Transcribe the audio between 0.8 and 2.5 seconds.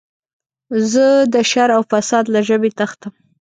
زه د شر او فساد له